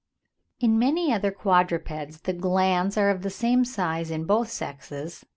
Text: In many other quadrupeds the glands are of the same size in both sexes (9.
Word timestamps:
In 0.59 0.79
many 0.79 1.13
other 1.13 1.29
quadrupeds 1.31 2.21
the 2.21 2.33
glands 2.33 2.97
are 2.97 3.11
of 3.11 3.21
the 3.21 3.29
same 3.29 3.63
size 3.63 4.09
in 4.09 4.25
both 4.25 4.49
sexes 4.49 5.21
(9. 5.25 5.29